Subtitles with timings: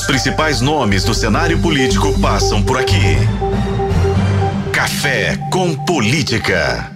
[0.00, 3.18] Os principais nomes do cenário político passam por aqui.
[4.72, 6.90] Café com Política.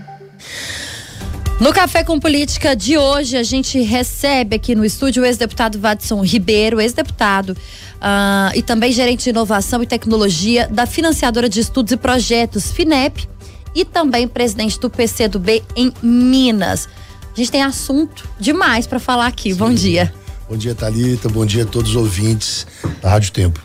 [1.60, 6.24] No Café com Política de hoje, a gente recebe aqui no estúdio o ex-deputado Vadson
[6.24, 11.98] Ribeiro, ex-deputado uh, e também gerente de inovação e tecnologia da financiadora de estudos e
[11.98, 13.28] projetos, FINEP,
[13.74, 16.88] e também presidente do PCdoB em Minas.
[17.34, 19.52] A gente tem assunto demais para falar aqui.
[19.52, 19.58] Sim.
[19.58, 20.23] Bom dia.
[20.48, 21.28] Bom dia, Talita.
[21.28, 22.66] Bom dia a todos os ouvintes
[23.00, 23.62] da Rádio Tempo.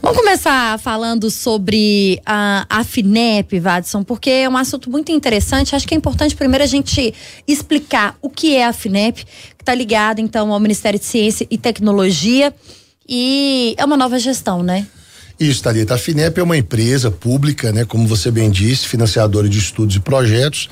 [0.00, 5.76] Vamos começar falando sobre a, a FINEP, Vadson, porque é um assunto muito interessante.
[5.76, 7.12] Acho que é importante primeiro a gente
[7.46, 11.58] explicar o que é a FINEP, que está ligada então ao Ministério de Ciência e
[11.58, 12.54] Tecnologia.
[13.06, 14.86] E é uma nova gestão, né?
[15.38, 15.94] Isso, Thalita.
[15.94, 17.84] A FINEP é uma empresa pública, né?
[17.84, 20.70] Como você bem disse, financiadora de estudos e projetos.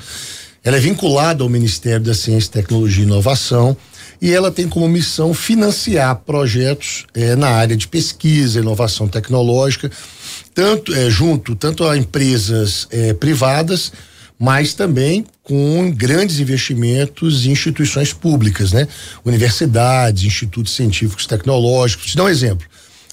[0.63, 3.77] Ela é vinculada ao Ministério da Ciência, Tecnologia e Inovação
[4.25, 9.91] e ela tem como missão financiar projetos eh, na área de pesquisa, inovação tecnológica,
[10.51, 13.91] tanto eh, junto tanto a empresas eh, privadas,
[14.39, 18.87] mas também com grandes investimentos em instituições públicas, né?
[19.23, 22.07] Universidades, institutos científicos tecnológicos.
[22.07, 22.65] Te dar um exemplo.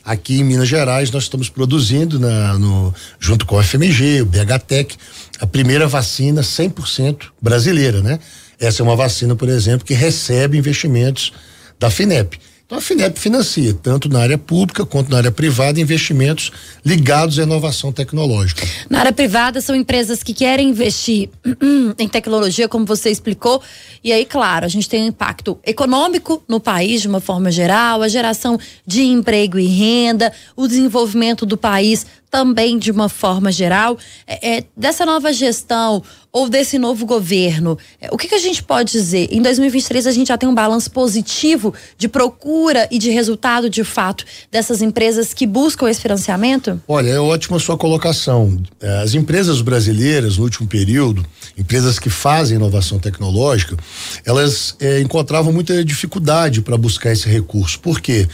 [0.02, 4.96] Aqui em Minas Gerais nós estamos produzindo na, no, junto com a FMG, o BHTEC,
[5.38, 8.18] a primeira vacina 100% brasileira, né?
[8.62, 11.32] Essa é uma vacina, por exemplo, que recebe investimentos
[11.80, 12.38] da FINEP.
[12.64, 16.52] Então a FINEP financia, tanto na área pública quanto na área privada, investimentos
[16.84, 18.64] ligados à inovação tecnológica.
[18.88, 21.28] Na área privada são empresas que querem investir
[21.98, 23.60] em tecnologia, como você explicou,
[24.02, 28.00] e aí, claro, a gente tem um impacto econômico no país de uma forma geral,
[28.00, 33.98] a geração de emprego e renda, o desenvolvimento do país também de uma forma geral,
[34.26, 36.02] é, é, dessa nova gestão
[36.32, 39.28] ou desse novo governo, é, o que, que, a gente pode dizer?
[39.30, 43.84] Em 2023 a gente já tem um balanço positivo de procura e de resultado de
[43.84, 46.80] fato dessas empresas que buscam esse financiamento?
[46.88, 48.58] Olha, é ótima sua colocação.
[48.80, 51.22] É, as empresas brasileiras no último período,
[51.58, 53.76] empresas que fazem inovação tecnológica,
[54.24, 57.78] elas é, encontravam muita dificuldade para buscar esse recurso.
[57.78, 58.26] Por quê?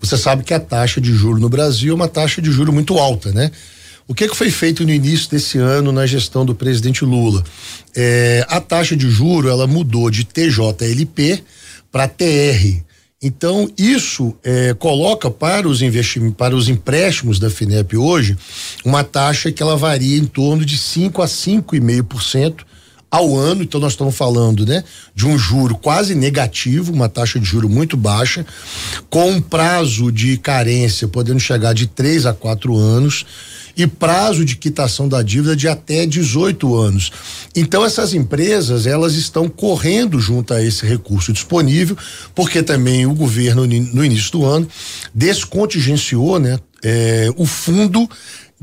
[0.00, 2.98] Você sabe que a taxa de juro no Brasil é uma taxa de juro muito
[2.98, 3.50] alta, né?
[4.06, 7.42] O que, que foi feito no início desse ano na gestão do presidente Lula?
[7.96, 11.42] É, a taxa de juro ela mudou de TJLP
[11.90, 12.82] para TR.
[13.22, 18.36] Então isso é, coloca para os investimentos, para os empréstimos da Finep hoje
[18.84, 22.56] uma taxa que ela varia em torno de 5 a 5,5%
[23.14, 24.82] ao ano, então nós estamos falando, né,
[25.14, 28.44] de um juro quase negativo, uma taxa de juro muito baixa,
[29.08, 33.24] com um prazo de carência podendo chegar de três a quatro anos
[33.76, 37.12] e prazo de quitação da dívida de até 18 anos.
[37.54, 41.96] Então essas empresas, elas estão correndo junto a esse recurso disponível,
[42.34, 44.66] porque também o governo no início do ano
[45.14, 48.08] descontingenciou, né, eh, o fundo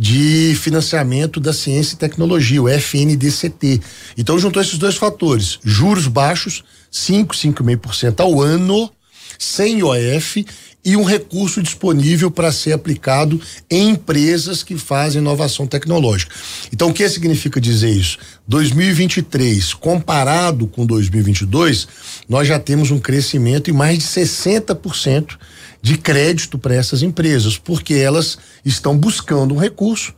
[0.01, 3.79] de financiamento da ciência e tecnologia, o FNDCT.
[4.17, 8.89] Então juntou esses dois fatores, juros baixos, 5, 5,5% ao ano,
[9.37, 10.43] sem IOF
[10.83, 13.39] e um recurso disponível para ser aplicado
[13.69, 16.33] em empresas que fazem inovação tecnológica.
[16.73, 18.17] Então, o que significa dizer isso?
[18.47, 21.87] 2023, comparado com 2022,
[22.27, 25.37] nós já temos um crescimento em mais de 60%
[25.81, 30.13] de crédito para essas empresas, porque elas estão buscando um recurso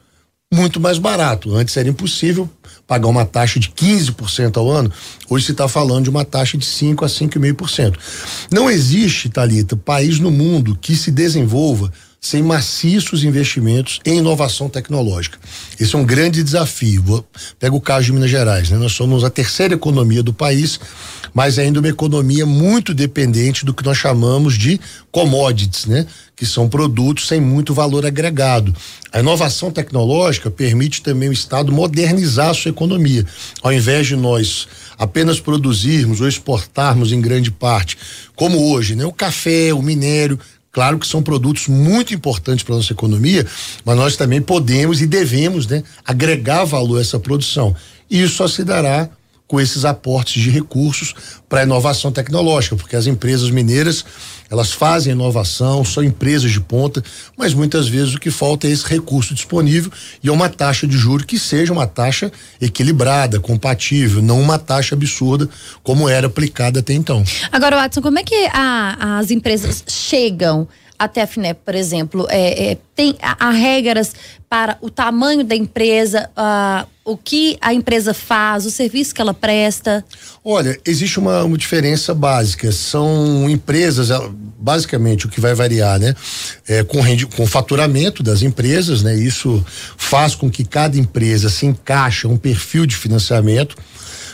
[0.53, 1.55] muito mais barato.
[1.55, 2.49] Antes era impossível
[2.85, 4.91] pagar uma taxa de 15% ao ano,
[5.29, 7.95] hoje se está falando de uma taxa de 5 a 5,5%.
[8.51, 11.91] Não existe, Talita, país no mundo que se desenvolva
[12.23, 15.37] sem maciços investimentos em inovação tecnológica.
[15.77, 17.25] Esse é um grande desafio.
[17.59, 18.77] Pega o caso de Minas Gerais, né?
[18.77, 20.79] Nós somos a terceira economia do país,
[21.33, 24.79] mas ainda uma economia muito dependente do que nós chamamos de
[25.11, 26.05] commodities, né?
[26.35, 28.75] Que são produtos sem muito valor agregado.
[29.11, 33.25] A inovação tecnológica permite também o Estado modernizar a sua economia.
[33.61, 34.67] Ao invés de nós
[34.97, 37.97] apenas produzirmos ou exportarmos em grande parte,
[38.35, 39.05] como hoje, né?
[39.05, 40.39] O café, o minério,
[40.73, 43.45] Claro que são produtos muito importantes para nossa economia,
[43.85, 47.75] mas nós também podemos e devemos, né, agregar valor a essa produção.
[48.09, 49.07] E isso só se dará
[49.47, 51.13] com esses aportes de recursos
[51.47, 54.03] para inovação tecnológica, porque as empresas mineiras
[54.49, 57.03] elas fazem inovação, são empresas de ponta,
[57.35, 59.91] mas muitas vezes o que falta é esse recurso disponível
[60.23, 62.31] e é uma taxa de juros que seja uma taxa
[62.61, 65.49] equilibrada, compatível, não uma taxa absurda
[65.81, 67.23] como era aplicada até então.
[67.51, 70.67] Agora, Watson, como é que a, as empresas chegam
[70.97, 74.13] até a FINEP, por exemplo, é, é tem há regras
[74.47, 79.33] para o tamanho da empresa, uh, o que a empresa faz, o serviço que ela
[79.33, 80.05] presta?
[80.45, 82.71] Olha, existe uma, uma diferença básica.
[82.71, 84.09] São empresas,
[84.59, 86.15] basicamente, o que vai variar, né?
[86.67, 89.15] É, com, rendi, com faturamento das empresas, né?
[89.15, 89.65] Isso
[89.97, 93.75] faz com que cada empresa se encaixe um perfil de financiamento.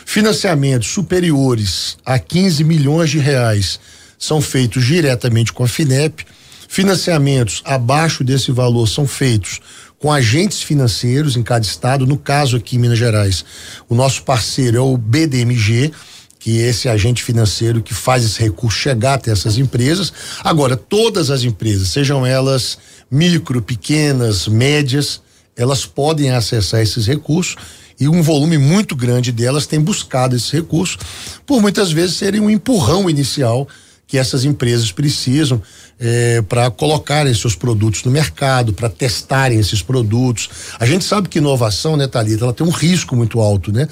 [0.04, 3.80] Financiamentos superiores a 15 milhões de reais
[4.18, 6.26] são feitos diretamente com a FINEP.
[6.72, 9.58] Financiamentos abaixo desse valor são feitos
[9.98, 12.06] com agentes financeiros em cada estado.
[12.06, 13.44] No caso aqui em Minas Gerais,
[13.88, 15.90] o nosso parceiro é o BDMG,
[16.38, 20.12] que é esse agente financeiro que faz esse recurso chegar até essas empresas.
[20.44, 22.78] Agora, todas as empresas, sejam elas
[23.10, 25.20] micro, pequenas, médias,
[25.56, 27.56] elas podem acessar esses recursos
[27.98, 30.98] e um volume muito grande delas tem buscado esses recursos,
[31.44, 33.66] por muitas vezes serem um empurrão inicial
[34.10, 35.62] que essas empresas precisam
[35.96, 40.50] é, para colocarem seus produtos no mercado, para testarem esses produtos.
[40.80, 43.86] A gente sabe que inovação, né, Thalita, ela tem um risco muito alto, né?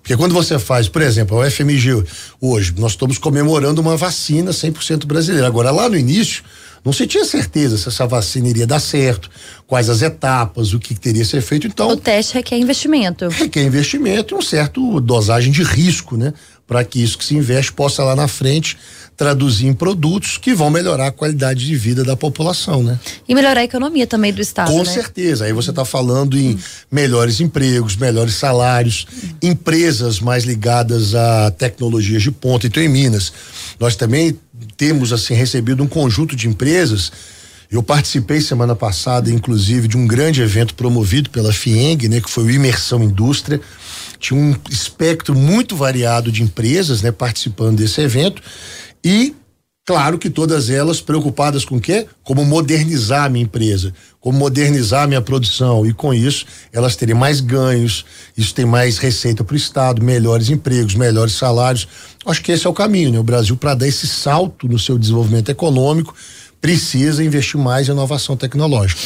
[0.00, 2.04] Porque quando você faz, por exemplo, a UFMG
[2.40, 5.48] hoje, nós estamos comemorando uma vacina 100% brasileira.
[5.48, 6.44] Agora, lá no início,
[6.84, 9.28] não se tinha certeza se essa vacina iria dar certo,
[9.66, 11.66] quais as etapas, o que teria que ser feito.
[11.66, 13.26] Então, o teste requer investimento.
[13.26, 16.32] Requer investimento e um certo dosagem de risco, né?
[16.64, 18.76] Para que isso que se investe possa lá na frente
[19.16, 22.98] traduzir em produtos que vão melhorar a qualidade de vida da população, né?
[23.28, 24.70] E melhorar a economia também do estado.
[24.70, 24.84] Com né?
[24.84, 25.44] certeza.
[25.44, 26.58] Aí você está falando em
[26.90, 29.06] melhores empregos, melhores salários,
[29.40, 32.66] empresas mais ligadas a tecnologias de ponta.
[32.66, 33.32] Então, em Minas,
[33.78, 34.36] nós também
[34.76, 37.12] temos assim recebido um conjunto de empresas.
[37.70, 42.44] Eu participei semana passada, inclusive, de um grande evento promovido pela FIENG, né, que foi
[42.44, 43.60] o Imersão Indústria.
[44.18, 48.42] Tinha um espectro muito variado de empresas, né, participando desse evento.
[49.04, 49.34] E
[49.86, 52.06] Claro que todas elas preocupadas com o quê?
[52.22, 57.14] Como modernizar a minha empresa, como modernizar a minha produção e com isso elas terem
[57.14, 58.02] mais ganhos,
[58.34, 61.86] isso tem mais receita para o estado, melhores empregos, melhores salários.
[62.24, 63.18] Acho que esse é o caminho, né?
[63.18, 66.14] O Brasil para dar esse salto no seu desenvolvimento econômico
[66.64, 68.98] precisa investir mais em inovação tecnológica.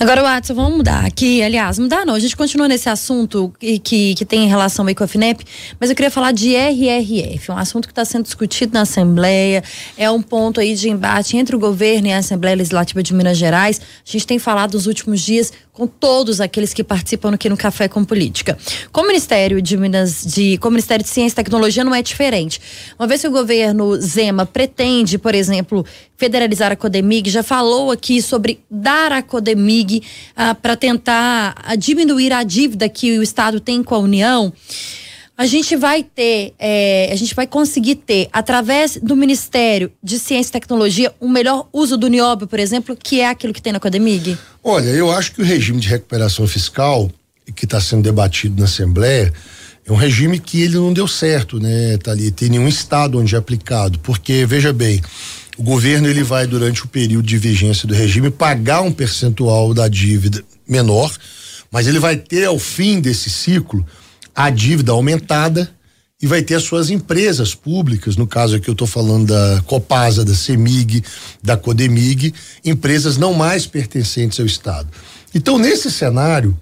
[0.00, 1.40] Agora, Watson, vamos mudar aqui.
[1.40, 2.14] Aliás, mudar não.
[2.14, 5.44] A gente continua nesse assunto que, que, que tem relação aí com a FINEP,
[5.78, 9.62] mas eu queria falar de RRF, um assunto que está sendo discutido na Assembleia.
[9.96, 13.38] É um ponto aí de embate entre o governo e a Assembleia Legislativa de Minas
[13.38, 13.80] Gerais.
[13.80, 17.86] A gente tem falado nos últimos dias com todos aqueles que participam aqui no Café
[17.86, 18.56] com Política.
[18.90, 22.00] Com o Ministério de Minas, de, com o Ministério de Ciência e Tecnologia não é
[22.00, 22.58] diferente.
[22.98, 25.84] Uma vez que o governo Zema pretende, por exemplo,
[26.16, 30.02] federalizar a Codemig, já falou aqui sobre dar a Codemig
[30.34, 34.50] ah, para tentar ah, diminuir a dívida que o Estado tem com a União
[35.38, 40.48] a gente vai ter, é, a gente vai conseguir ter, através do Ministério de Ciência
[40.48, 43.78] e Tecnologia, um melhor uso do nióbio, por exemplo, que é aquilo que tem na
[43.78, 44.38] Codemig?
[44.64, 47.10] Olha, eu acho que o regime de recuperação fiscal
[47.54, 49.30] que está sendo debatido na Assembleia
[49.84, 52.38] é um regime que ele não deu certo, né, Thalita?
[52.38, 55.02] Tem nenhum estado onde é aplicado, porque, veja bem,
[55.58, 59.86] o governo ele vai, durante o período de vigência do regime, pagar um percentual da
[59.86, 61.14] dívida menor,
[61.70, 63.86] mas ele vai ter, ao fim desse ciclo,
[64.36, 65.70] a dívida aumentada
[66.20, 70.24] e vai ter as suas empresas públicas, no caso aqui eu estou falando da Copasa,
[70.24, 71.02] da Semig,
[71.42, 72.34] da Codemig,
[72.64, 74.88] empresas não mais pertencentes ao Estado.
[75.34, 76.56] Então, nesse cenário,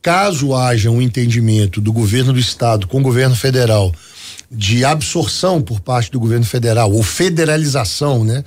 [0.00, 3.92] caso haja um entendimento do governo do Estado com o governo federal
[4.50, 8.44] de absorção por parte do governo federal ou federalização, né,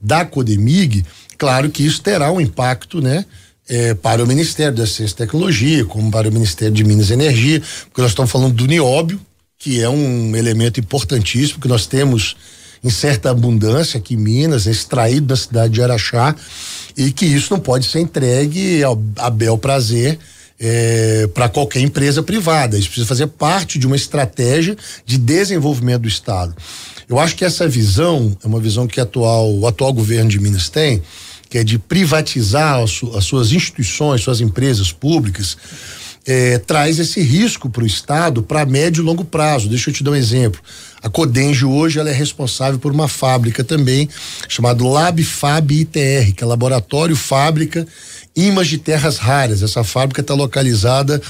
[0.00, 1.04] da Codemig,
[1.36, 3.24] claro que isso terá um impacto, né,
[3.68, 7.12] é, para o Ministério da Ciência e Tecnologia, como para o Ministério de Minas e
[7.14, 9.20] Energia, porque nós estamos falando do nióbio,
[9.58, 12.36] que é um elemento importantíssimo que nós temos
[12.82, 16.34] em certa abundância aqui em Minas, extraído da cidade de Araxá,
[16.96, 20.18] e que isso não pode ser entregue ao, a bel prazer
[20.58, 22.76] é, para qualquer empresa privada.
[22.76, 24.76] Isso precisa fazer parte de uma estratégia
[25.06, 26.54] de desenvolvimento do Estado.
[27.08, 30.68] Eu acho que essa visão é uma visão que atual, o atual governo de Minas
[30.68, 31.02] tem,
[31.52, 35.54] que é de privatizar as, as suas instituições, suas empresas públicas,
[36.26, 39.68] é, traz esse risco para o Estado para médio e longo prazo.
[39.68, 40.58] Deixa eu te dar um exemplo.
[41.02, 44.08] A Codenjo hoje ela é responsável por uma fábrica também
[44.48, 47.86] chamada LabFab ITR, que é Laboratório Fábrica
[48.34, 49.62] Imãs de Terras Raras.
[49.62, 51.20] Essa fábrica está localizada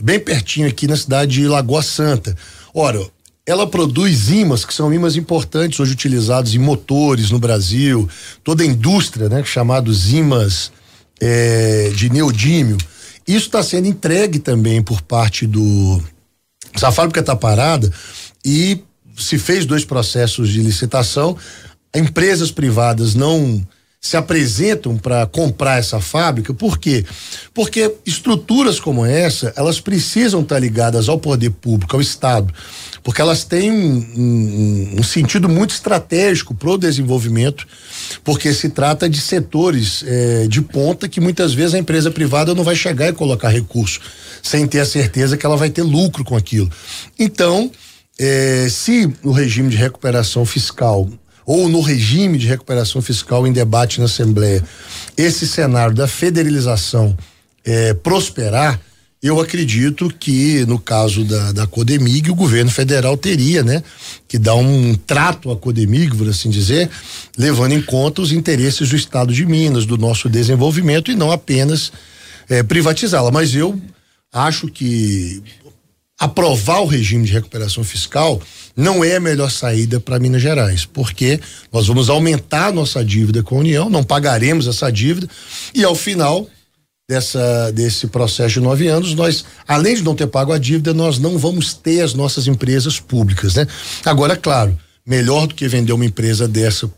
[0.00, 2.36] bem pertinho aqui na cidade de Lagoa Santa.
[2.72, 3.04] Ora,
[3.46, 8.08] ela produz ímãs que são ímãs importantes hoje utilizados em motores no Brasil,
[8.42, 10.72] toda a indústria, né, chamados ímãs
[11.20, 12.78] é, de neodímio.
[13.26, 16.02] Isso está sendo entregue também por parte do.
[16.72, 17.90] Essa fábrica está parada
[18.44, 18.82] e
[19.16, 21.36] se fez dois processos de licitação.
[21.94, 23.64] Empresas privadas não
[24.04, 27.06] se apresentam para comprar essa fábrica, por quê?
[27.54, 32.52] Porque estruturas como essa, elas precisam estar tá ligadas ao poder público, ao Estado,
[33.02, 37.66] porque elas têm um, um, um sentido muito estratégico para o desenvolvimento,
[38.22, 42.62] porque se trata de setores eh, de ponta que muitas vezes a empresa privada não
[42.62, 44.00] vai chegar e colocar recurso
[44.42, 46.70] sem ter a certeza que ela vai ter lucro com aquilo.
[47.18, 47.72] Então,
[48.18, 51.08] eh, se o regime de recuperação fiscal
[51.46, 54.62] ou no regime de recuperação fiscal em debate na Assembleia,
[55.16, 57.16] esse cenário da federalização
[57.64, 58.80] é, prosperar,
[59.22, 63.82] eu acredito que no caso da, da Codemig, o governo federal teria, né,
[64.28, 66.90] que dar um trato à Codemig, por assim dizer,
[67.38, 71.90] levando em conta os interesses do Estado de Minas, do nosso desenvolvimento e não apenas
[72.50, 73.30] é, privatizá-la.
[73.30, 73.80] Mas eu
[74.30, 75.42] acho que
[76.18, 78.40] aprovar o regime de recuperação fiscal
[78.76, 81.40] não é a melhor saída para Minas Gerais, porque
[81.72, 85.28] nós vamos aumentar nossa dívida com a União, não pagaremos essa dívida
[85.74, 86.48] e ao final
[87.08, 91.18] dessa desse processo de nove anos, nós, além de não ter pago a dívida, nós
[91.18, 93.66] não vamos ter as nossas empresas públicas, né?
[94.04, 96.90] Agora, claro, melhor do que vender uma empresa dessa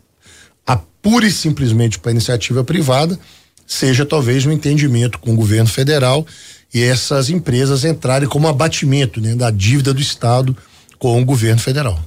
[0.65, 3.19] a pura e simplesmente para iniciativa privada,
[3.65, 6.25] seja talvez um entendimento com o governo federal
[6.73, 10.55] e essas empresas entrarem como abatimento né, da dívida do Estado
[10.99, 11.99] com o governo federal.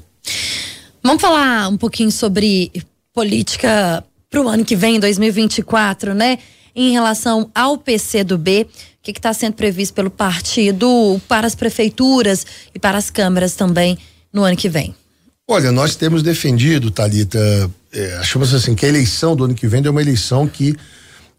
[1.02, 2.70] Vamos falar um pouquinho sobre
[3.12, 6.38] política para o ano que vem, 2024, né?
[6.74, 8.66] Em relação ao PC do B,
[9.00, 13.98] o que está sendo previsto pelo partido para as prefeituras e para as câmaras também
[14.32, 14.94] no ano que vem?
[15.48, 19.84] Olha, nós temos defendido, Talita, é, achamos assim que a eleição do ano que vem
[19.84, 20.76] é uma eleição que,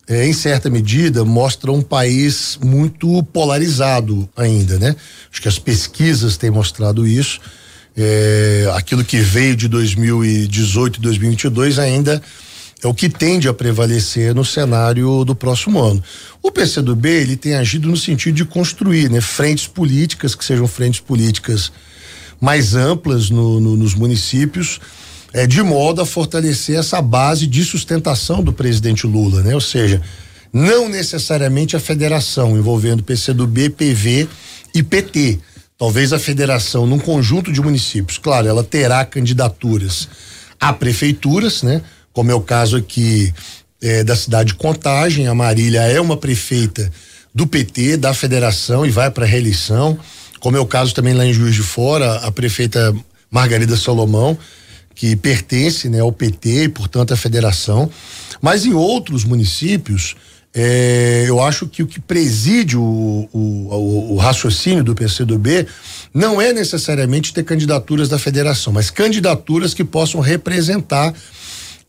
[0.07, 4.95] é, em certa medida, mostra um país muito polarizado ainda, né?
[5.31, 7.39] Acho que as pesquisas têm mostrado isso.
[7.95, 12.21] É, aquilo que veio de 2018 e 2022 ainda
[12.83, 16.03] é o que tende a prevalecer no cenário do próximo ano.
[16.41, 20.99] O PCdoB ele tem agido no sentido de construir, né, frentes políticas que sejam frentes
[20.99, 21.71] políticas
[22.39, 24.79] mais amplas no, no, nos municípios,
[25.33, 29.53] é, de modo a fortalecer essa base de sustentação do presidente Lula, né?
[29.55, 30.01] Ou seja,
[30.51, 34.27] não necessariamente a federação envolvendo PCdoB, PV
[34.75, 35.39] e PT.
[35.77, 40.07] Talvez a federação, num conjunto de municípios, claro, ela terá candidaturas
[40.59, 41.81] a prefeituras, né?
[42.13, 43.33] Como é o caso aqui
[43.81, 46.91] é, da cidade de Contagem, a Marília é uma prefeita
[47.33, 49.97] do PT, da federação e vai para reeleição.
[50.39, 52.93] Como é o caso também lá em Juiz de Fora, a prefeita
[53.31, 54.37] Margarida Salomão,
[55.01, 57.89] que pertence né, ao PT e, portanto, à federação.
[58.39, 60.15] Mas em outros municípios,
[60.53, 65.65] é, eu acho que o que preside o, o, o, raciocínio do PCdoB
[66.13, 71.15] não é necessariamente ter candidaturas da federação, mas candidaturas que possam representar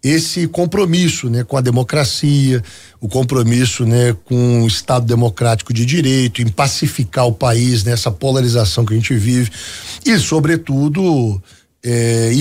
[0.02, 2.64] esse compromisso, né, com a democracia,
[2.98, 8.86] o compromisso, né, com o Estado democrático de direito, em pacificar o país nessa polarização
[8.86, 9.50] que a gente vive
[10.02, 11.42] e, sobretudo,
[11.84, 12.32] é,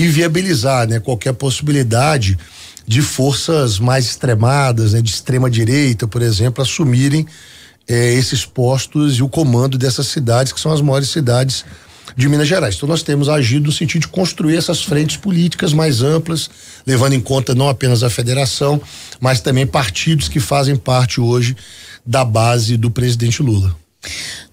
[0.88, 2.38] né, qualquer possibilidade
[2.86, 7.26] de forças mais extremadas, né, de extrema direita, por exemplo, assumirem
[7.88, 11.64] eh, esses postos e o comando dessas cidades que são as maiores cidades
[12.16, 12.76] de Minas Gerais.
[12.76, 16.50] Então nós temos agido no sentido de construir essas frentes políticas mais amplas,
[16.86, 18.80] levando em conta não apenas a federação,
[19.20, 21.56] mas também partidos que fazem parte hoje
[22.04, 23.81] da base do presidente Lula.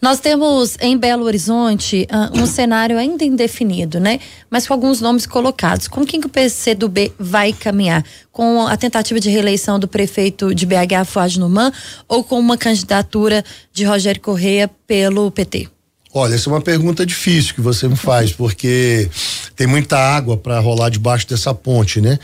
[0.01, 4.19] Nós temos em Belo Horizonte uh, um cenário ainda indefinido, né?
[4.49, 5.87] Mas com alguns nomes colocados.
[5.87, 8.05] Com quem que o PCdoB vai caminhar?
[8.31, 11.71] Com a tentativa de reeleição do prefeito de BH, Fuad Numan,
[12.07, 15.67] ou com uma candidatura de Rogério Correia pelo PT?
[16.13, 19.09] Olha, essa é uma pergunta difícil que você me faz, porque
[19.55, 22.17] tem muita água para rolar debaixo dessa ponte, né?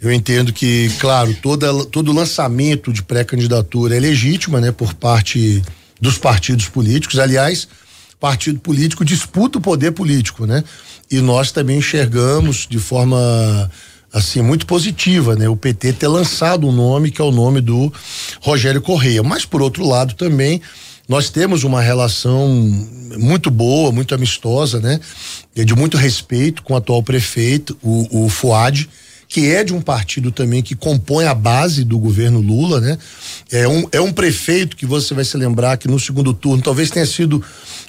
[0.00, 5.62] Eu entendo que, claro, toda, todo lançamento de pré-candidatura é legítima, né, por parte
[6.00, 7.18] dos partidos políticos.
[7.18, 7.68] Aliás,
[8.18, 10.62] partido político disputa o poder político, né?
[11.10, 13.70] E nós também enxergamos de forma
[14.12, 15.48] assim muito positiva, né?
[15.48, 17.92] O PT ter lançado um nome que é o nome do
[18.40, 19.22] Rogério Correia.
[19.22, 20.60] Mas por outro lado também
[21.08, 22.48] nós temos uma relação
[23.18, 25.00] muito boa, muito amistosa, né?
[25.54, 28.88] De muito respeito com o atual prefeito, o, o Fuad
[29.30, 32.98] que é de um partido também que compõe a base do governo Lula, né?
[33.52, 36.88] É um, é um prefeito que você vai se lembrar que no segundo turno talvez
[36.88, 37.42] tenha sido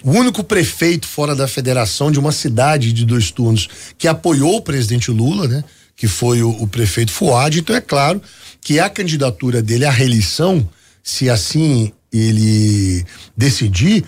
[0.03, 4.62] o único prefeito fora da federação de uma cidade de dois turnos que apoiou o
[4.62, 5.63] presidente Lula, né?
[5.96, 7.60] Que foi o, o prefeito Fuad.
[7.60, 8.20] Então é claro
[8.60, 10.68] que a candidatura dele à reeleição,
[11.03, 13.06] se assim ele
[13.38, 14.03] decidir,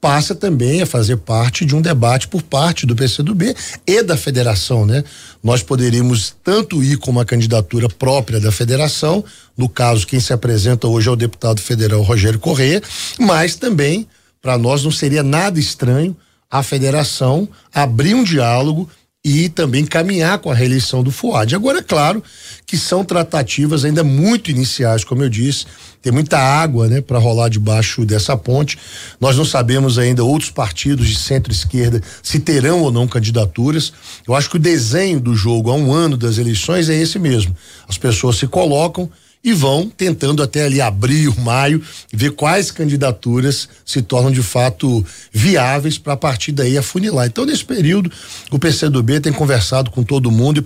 [0.00, 3.54] passa também a fazer parte de um debate por parte do PCdoB
[3.86, 5.04] e da federação, né?
[5.42, 9.22] Nós poderíamos tanto ir com uma candidatura própria da federação,
[9.56, 12.82] no caso quem se apresenta hoje é o deputado federal Rogério Corrêa,
[13.18, 14.06] mas também
[14.40, 16.16] para nós não seria nada estranho
[16.50, 18.88] a federação abrir um diálogo
[19.22, 21.54] e também caminhar com a reeleição do Fuad.
[21.54, 22.22] Agora, é claro
[22.66, 25.66] que são tratativas ainda muito iniciais, como eu disse,
[26.00, 28.78] tem muita água, né, para rolar debaixo dessa ponte.
[29.20, 33.92] Nós não sabemos ainda outros partidos de centro-esquerda se terão ou não candidaturas.
[34.26, 37.54] Eu acho que o desenho do jogo há um ano das eleições é esse mesmo.
[37.86, 39.10] As pessoas se colocam
[39.42, 41.82] e vão tentando até ali abril, maio,
[42.12, 47.26] ver quais candidaturas se tornam de fato viáveis para a partir daí afunilar.
[47.26, 48.10] Então, nesse período,
[48.50, 50.58] o PCdoB tem conversado com todo mundo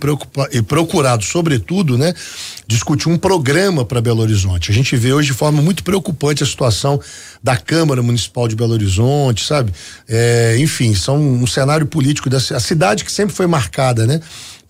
[0.52, 2.12] e, e procurado, sobretudo, né,
[2.66, 4.70] discutir um programa para Belo Horizonte.
[4.70, 7.00] A gente vê hoje de forma muito preocupante a situação
[7.42, 9.72] da Câmara Municipal de Belo Horizonte, sabe?
[10.08, 14.20] É, enfim, são um cenário político da a cidade que sempre foi marcada, né?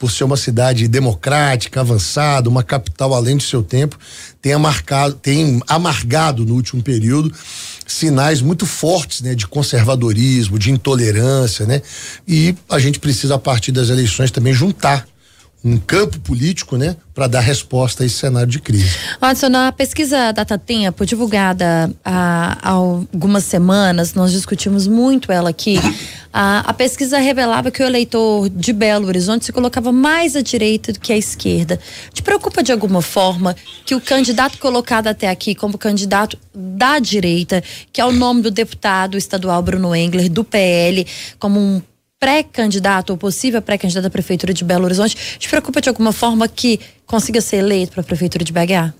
[0.05, 3.99] Por ser uma cidade democrática, avançada, uma capital além do seu tempo,
[4.43, 7.33] tem amargado, tem amargado no último período
[7.87, 11.81] sinais muito fortes, né, de conservadorismo, de intolerância, né?
[12.29, 15.07] E a gente precisa a partir das eleições também juntar
[15.65, 18.99] um campo político, né, para dar resposta a esse cenário de crise.
[19.19, 25.79] Watson, na pesquisa Data Tempo, divulgada há, há algumas semanas, nós discutimos muito ela aqui.
[26.37, 30.93] A, a, pesquisa revelava que o eleitor de Belo Horizonte se colocava mais à direita
[30.93, 31.79] do que à esquerda.
[32.13, 33.55] Te preocupa de alguma forma
[33.87, 38.51] que o candidato colocado até aqui como candidato da direita, que é o nome do
[38.51, 41.07] deputado estadual Bruno Engler, do PL,
[41.39, 41.81] como um
[42.25, 46.81] pré-candidato ou possível pré-candidato à prefeitura de Belo Horizonte, te preocupa de alguma forma que
[47.05, 48.95] consiga ser eleito para a prefeitura de BH?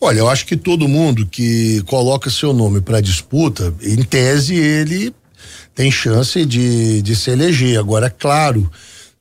[0.00, 5.12] Olha, eu acho que todo mundo que coloca seu nome para disputa, em tese ele
[5.74, 7.80] tem chance de, de se eleger.
[7.80, 8.70] Agora, é claro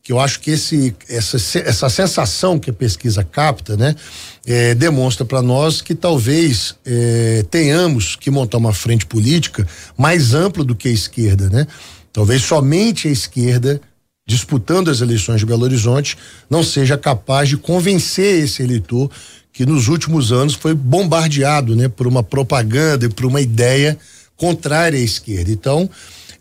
[0.04, 3.96] que eu acho que esse, essa, essa sensação que a pesquisa capta, né,
[4.46, 10.64] é, demonstra para nós que talvez é, tenhamos que montar uma frente política mais ampla
[10.64, 11.66] do que a esquerda, né?
[12.18, 13.80] Talvez somente a esquerda,
[14.28, 16.18] disputando as eleições de Belo Horizonte,
[16.50, 19.12] não seja capaz de convencer esse eleitor
[19.54, 23.96] que nos últimos anos foi bombardeado, né, por uma propaganda e por uma ideia
[24.36, 25.52] contrária à esquerda.
[25.52, 25.88] Então,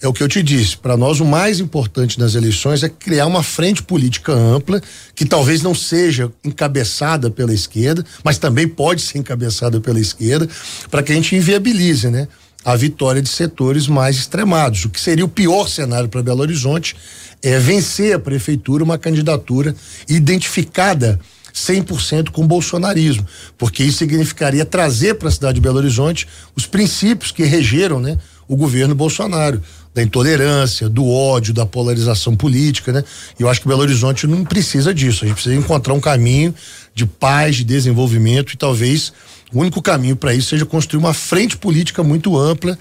[0.00, 3.26] é o que eu te disse, para nós o mais importante nas eleições é criar
[3.26, 4.80] uma frente política ampla,
[5.14, 10.48] que talvez não seja encabeçada pela esquerda, mas também pode ser encabeçada pela esquerda,
[10.90, 12.28] para que a gente inviabilize, né?
[12.64, 14.84] A vitória de setores mais extremados.
[14.84, 16.96] O que seria o pior cenário para Belo Horizonte
[17.42, 19.74] é vencer a prefeitura uma candidatura
[20.08, 21.20] identificada
[21.54, 26.66] 100% com o bolsonarismo, porque isso significaria trazer para a cidade de Belo Horizonte os
[26.66, 29.62] princípios que regeram, né, o governo Bolsonaro,
[29.94, 33.02] da intolerância, do ódio, da polarização política, né?
[33.40, 35.24] E eu acho que Belo Horizonte não precisa disso.
[35.24, 36.54] A gente precisa encontrar um caminho
[36.94, 39.10] de paz, de desenvolvimento e talvez
[39.52, 42.78] o único caminho para isso seja construir uma frente política muito ampla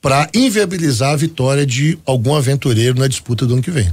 [0.00, 3.90] para inviabilizar a vitória de algum aventureiro na disputa do ano que vem.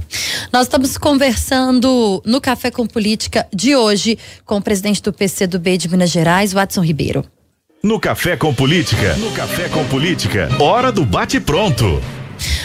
[0.52, 5.58] Nós estamos conversando no Café com Política de hoje com o presidente do PC do
[5.58, 7.24] B de Minas Gerais, Watson Ribeiro.
[7.82, 12.00] No Café com Política, no Café com Política, hora do bate pronto.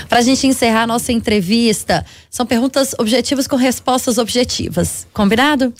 [0.09, 5.07] Para a gente encerrar a nossa entrevista, são perguntas objetivas com respostas objetivas.
[5.13, 5.73] Combinado?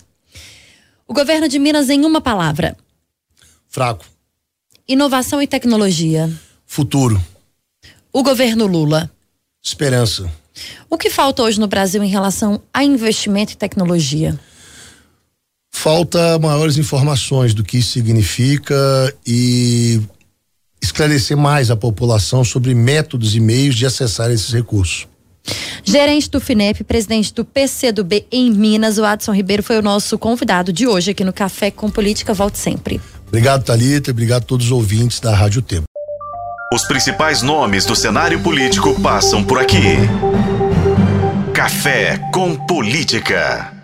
[1.06, 2.76] O governo de Minas em uma palavra.
[3.68, 4.04] Fraco.
[4.88, 6.30] Inovação e tecnologia.
[6.66, 7.22] Futuro.
[8.12, 9.10] O governo Lula.
[9.62, 10.30] Esperança.
[10.88, 14.38] O que falta hoje no Brasil em relação a investimento e tecnologia?
[15.70, 18.74] Falta maiores informações do que isso significa
[19.26, 20.00] e
[20.82, 25.06] esclarecer mais a população sobre métodos e meios de acessar esses recursos.
[25.84, 30.72] Gerente do FINEP, presidente do PCdoB em Minas, o Adson Ribeiro foi o nosso convidado
[30.72, 32.34] de hoje aqui no Café com Política.
[32.34, 33.00] Volte sempre.
[33.28, 34.10] Obrigado, Talita.
[34.10, 35.84] Obrigado a todos os ouvintes da Rádio Tempo.
[36.72, 39.96] Os principais nomes do cenário político passam por aqui.
[41.54, 43.77] Café com Política.